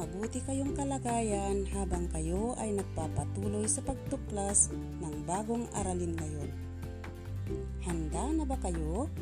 [0.00, 6.50] Mabuti kayong kalagayan habang kayo ay nagpapatuloy sa pagtuklas ng bagong aralin ngayon.
[7.84, 9.12] Handa na ba kayo?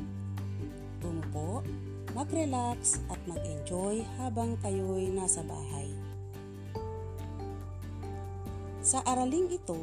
[1.02, 1.66] Umupo,
[2.14, 5.90] mag-relax at mag-enjoy habang kayo'y nasa bahay.
[8.78, 9.82] Sa araling ito,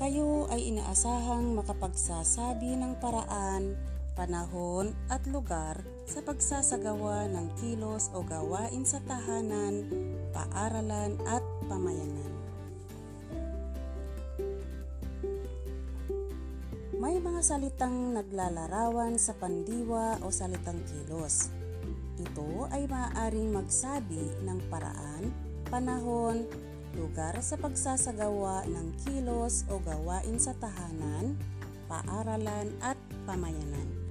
[0.00, 3.76] kayo ay inaasahang makapagsasabi ng paraan
[4.12, 9.88] panahon at lugar sa pagsasagawa ng kilos o gawain sa tahanan,
[10.36, 12.32] paaralan at pamayanan.
[17.02, 21.50] May mga salitang naglalarawan sa pandiwa o salitang kilos.
[22.20, 25.34] Ito ay maaaring magsabi ng paraan,
[25.66, 26.46] panahon,
[26.94, 31.34] lugar sa pagsasagawa ng kilos o gawain sa tahanan,
[31.90, 34.01] paaralan at pamayanan.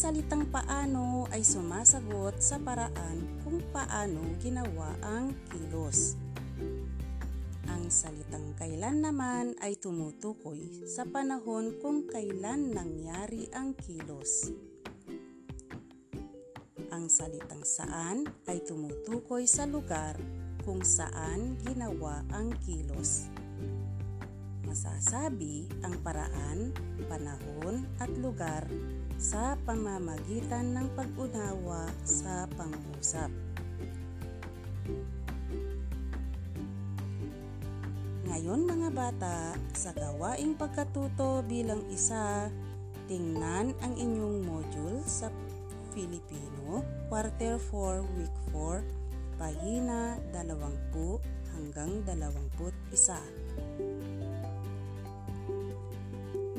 [0.00, 6.16] Ang salitang paano ay sumasagot sa paraan kung paano ginawa ang kilos.
[7.68, 14.48] Ang salitang kailan naman ay tumutukoy sa panahon kung kailan nangyari ang kilos.
[16.88, 20.16] Ang salitang saan ay tumutukoy sa lugar
[20.64, 23.28] kung saan ginawa ang kilos.
[24.64, 26.72] Masasabi ang paraan,
[27.04, 28.64] panahon at lugar
[29.20, 33.28] sa pamamagitan ng pag-unawa sa pangusap.
[38.24, 42.48] Ngayon mga bata, sa gawaing pagkatuto bilang isa,
[43.12, 45.28] tingnan ang inyong module sa
[45.92, 46.80] Filipino,
[47.12, 48.80] Quarter 4, Week 4,
[49.36, 51.20] pahina 20
[51.52, 53.39] hanggang 21.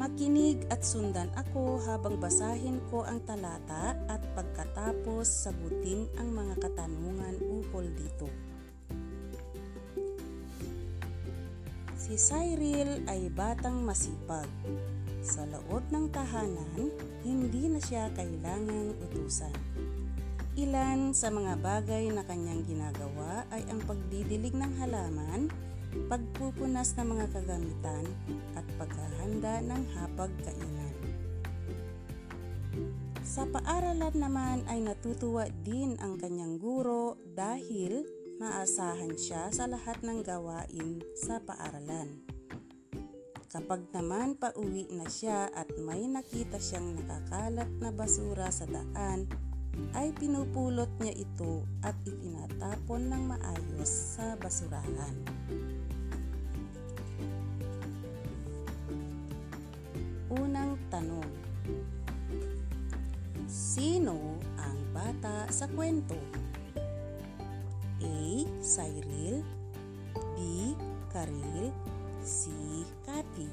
[0.01, 7.38] Makinig at sundan ako habang basahin ko ang talata at pagkatapos sagutin ang mga katanungan
[7.38, 8.25] ukol dito.
[11.94, 14.50] Si Cyril ay batang masipag.
[15.22, 16.89] Sa loob ng tahanan,
[17.22, 19.53] hindi na siya kailangang utusan.
[20.57, 25.45] Ilan sa mga bagay na kanyang ginagawa ay ang pagdidilig ng halaman,
[26.09, 28.09] pagpupunas ng mga kagamitan
[28.57, 30.96] at paghahanda ng hapag-kainan.
[33.22, 38.02] Sa paaralan naman ay natutuwa din ang kanyang guro dahil
[38.42, 42.25] maasahan siya sa lahat ng gawain sa paaralan.
[43.53, 49.30] Kapag naman pauwi na siya at may nakita siyang nakakalat na basura sa daan,
[49.94, 55.16] ay pinupulot niya ito at itinatapon ng maayos sa basurahan.
[60.31, 61.28] Unang tanong.
[63.52, 66.16] Sino ang bata sa kwento?
[68.00, 68.19] A.
[68.64, 69.44] Cyril
[70.40, 70.40] B.
[71.12, 71.75] Karil
[72.24, 72.47] C.
[73.03, 73.52] Cathy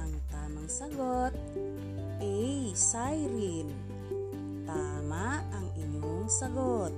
[0.00, 1.36] Ang tamang sagot
[2.24, 2.36] A.
[2.72, 3.68] Cyril
[4.64, 6.92] Tama ang inyong sagot.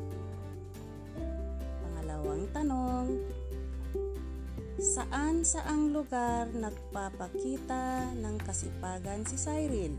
[1.82, 3.39] Pangalawang tanong
[4.80, 9.92] Saan saang lugar nagpapakita ng kasipagan si Cyril?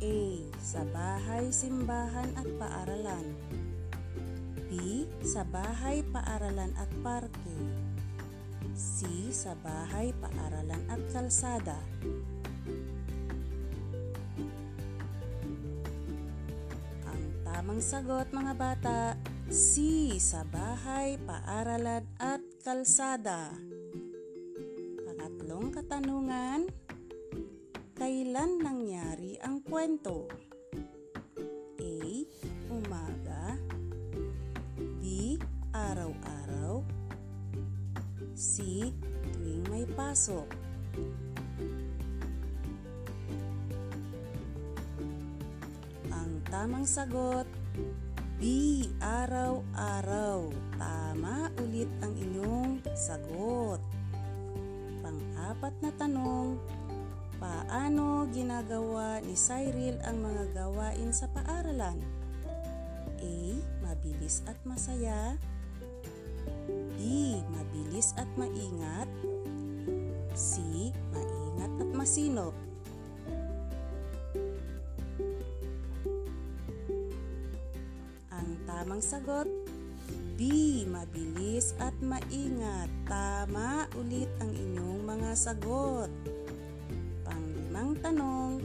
[0.00, 0.20] A.
[0.56, 3.36] Sa bahay, simbahan at paaralan.
[4.72, 5.04] B.
[5.20, 7.60] Sa bahay, paaralan at parke.
[8.72, 9.28] C.
[9.28, 11.76] Sa bahay, paaralan at kalsada.
[17.04, 19.00] Ang tamang sagot mga bata,
[19.52, 20.08] C.
[20.16, 23.50] Sa bahay, paaralan at kalsada.
[25.02, 26.70] Pangatlong katanungan,
[27.98, 30.30] kailan nangyari ang kwento?
[31.82, 31.94] A.
[32.70, 33.58] Umaga
[35.02, 35.34] B.
[35.74, 36.86] Araw-araw
[38.38, 38.86] C.
[39.34, 40.46] Tuwing may pasok
[46.14, 47.61] Ang tamang sagot
[48.42, 48.82] B.
[48.98, 50.50] Araw-araw.
[50.74, 53.78] Tama ulit ang inyong sagot.
[54.98, 56.58] Pang-apat na tanong,
[57.38, 62.02] paano ginagawa ni Cyril ang mga gawain sa paaralan?
[63.22, 63.34] A.
[63.86, 65.38] Mabilis at masaya.
[66.98, 67.38] B.
[67.46, 69.06] Mabilis at maingat.
[70.34, 70.90] C.
[71.14, 72.58] Maingat at masinop.
[78.82, 79.46] Tamang sagot,
[80.34, 80.82] B.
[80.90, 82.90] Mabilis at maingat.
[83.06, 86.10] Tama ulit ang inyong mga sagot.
[87.22, 88.58] Panglimang tanong,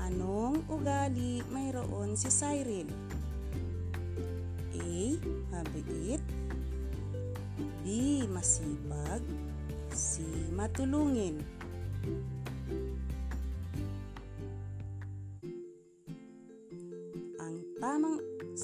[0.00, 2.88] anong ugali mayroon si Cyril?
[4.80, 4.96] A.
[5.52, 6.24] Mabait
[7.84, 7.86] B.
[8.32, 9.20] Masipag
[9.92, 10.24] C.
[10.56, 11.44] Matulungin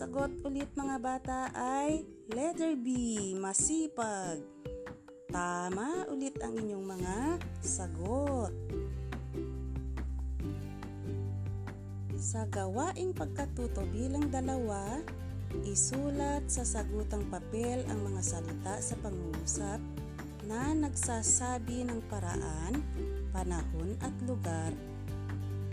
[0.01, 2.89] sagot ulit mga bata ay letter B.
[3.37, 4.41] Masipag
[5.29, 8.49] Tama ulit ang inyong mga sagot.
[12.17, 15.05] Sa gawaing pagkatuto bilang dalawa,
[15.69, 19.85] isulat sa sagutang papel ang mga salita sa pangungusap
[20.49, 22.81] na nagsasabi ng paraan,
[23.37, 24.73] panahon at lugar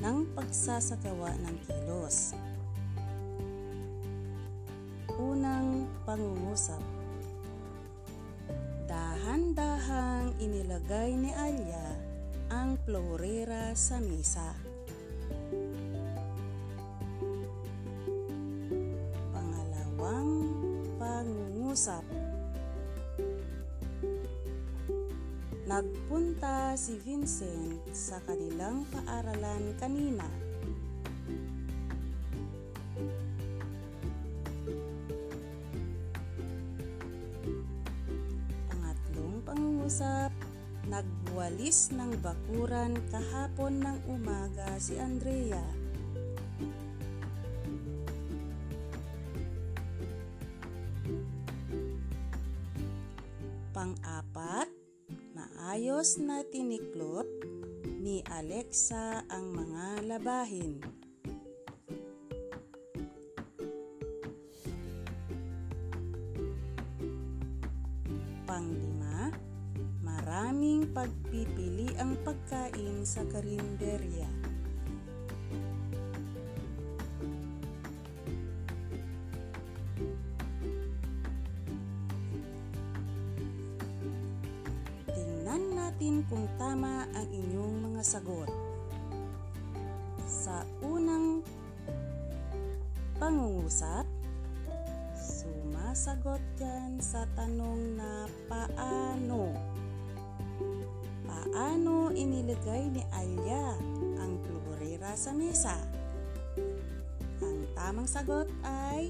[0.04, 2.36] ng pagsasagawa ng kilos.
[5.18, 6.82] Unang pangungusap
[8.88, 12.00] Dahan-dahang inilagay ni Alya
[12.48, 14.56] ang florera sa mesa.
[19.36, 20.32] Pangalawang
[20.96, 22.06] pangungusap.
[25.68, 30.47] Nagpunta si Vincent sa kanilang paaralan kanina.
[41.68, 45.60] Nagwalis ng bakuran kahapon ng umaga si Andrea.
[53.76, 54.72] Pang-apat,
[55.36, 57.28] maayos na tiniklop
[58.00, 60.80] ni Alexa ang mga labahin.
[68.48, 68.97] Panglima,
[70.48, 74.32] maraming pagpipili ang pagkain sa karinderya.
[85.12, 88.48] Tingnan natin kung tama ang inyong mga sagot.
[90.24, 91.44] Sa unang
[93.20, 94.08] pangungusap,
[95.12, 99.77] sumasagot yan sa tanong na paano.
[101.58, 103.74] Paano inilagay ni Alya
[104.22, 105.74] ang florera sa mesa?
[107.42, 109.10] Ang tamang sagot ay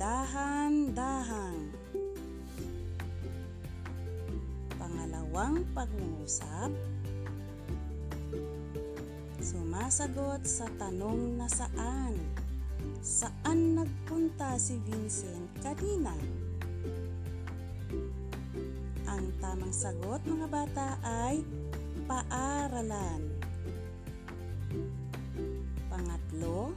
[0.00, 1.76] dahan-dahan.
[4.80, 6.72] Pangalawang pag-uusap,
[9.44, 12.16] sumasagot sa tanong na saan.
[13.04, 16.16] Saan nagpunta si Vincent kanina?
[19.04, 21.44] Ang tamang sagot mga bata ay
[22.04, 23.32] paaralan.
[25.88, 26.76] Pangatlo,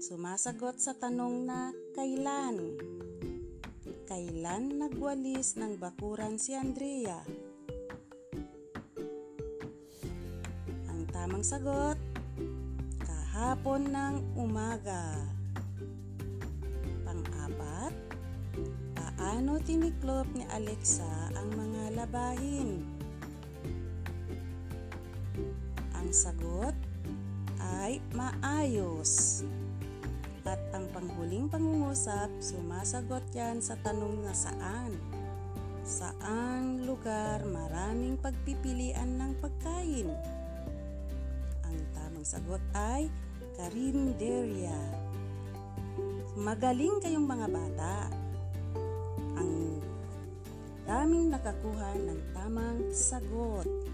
[0.00, 2.56] sumasagot sa tanong na kailan.
[4.06, 7.20] Kailan nagwalis ng bakuran si Andrea?
[10.88, 12.00] Ang tamang sagot,
[13.04, 15.20] kahapon ng umaga.
[17.04, 17.92] Pang-apat,
[18.96, 22.95] paano tiniklop ni Alexa ang mga labahin?
[26.16, 26.72] Sagot
[27.60, 29.44] ay maayos.
[30.46, 34.96] At ang panghuling pangungusap, sumasagot yan sa tanong na saan.
[35.84, 40.08] Saang lugar maraming pagpipilian ng pagkain?
[41.66, 43.12] Ang tamang sagot ay
[43.60, 44.78] karinderya.
[46.38, 47.96] Magaling kayong mga bata.
[49.36, 49.82] Ang
[50.88, 53.85] daming nakakuha ng tamang sagot.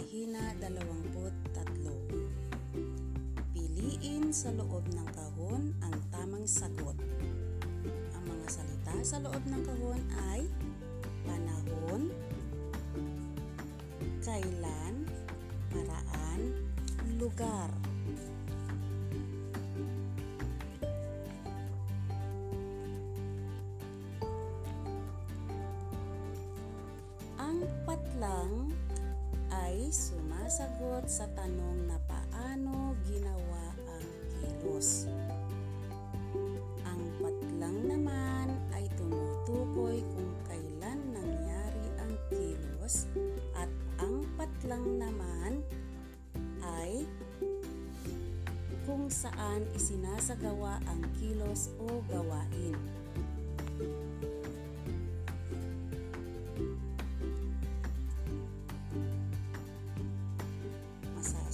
[0.00, 1.52] Pahina 23.
[3.52, 6.96] Piliin sa loob ng kahon ang tamang sagot.
[8.16, 10.00] Ang mga salita sa loob ng kahon
[10.32, 10.48] ay
[11.28, 12.08] panahon,
[14.24, 15.04] kailan,
[15.68, 16.48] paraan,
[17.20, 17.68] lugar.
[29.70, 34.06] ay sumasagot sa tanong na paano ginawa ang
[34.42, 35.06] kilos.
[36.82, 43.06] Ang patlang naman ay tumutukoy kung kailan nangyari ang kilos
[43.54, 43.70] at
[44.02, 45.62] ang patlang naman
[46.66, 47.06] ay
[48.90, 52.74] kung saan isinasagawa ang kilos o gawain.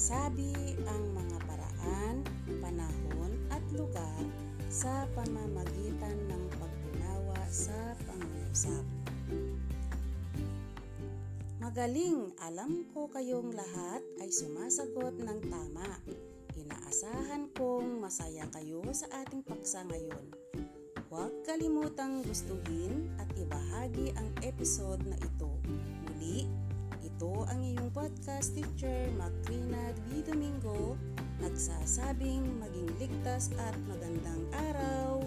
[0.06, 2.16] Masasabi ang mga paraan,
[2.62, 4.22] panahon at lugar
[4.70, 7.74] sa pamamagitan ng pagtunawa sa
[8.06, 8.86] pangungusap.
[11.58, 15.98] Magaling, alam ko kayong lahat ay sumasagot ng tama.
[16.54, 20.22] Inaasahan kong masaya kayo sa ating paksa ngayon.
[21.10, 25.50] Huwag kalimutang gustuhin at ibahagi ang episode na ito.
[26.06, 26.46] Muli,
[27.06, 30.26] ito ang iyong podcast teacher, Macrina D.
[30.26, 30.98] Domingo,
[31.38, 35.22] nagsasabing maging ligtas at magandang araw.